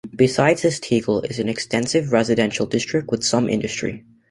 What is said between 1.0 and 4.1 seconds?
is an extensive residential district with some industry.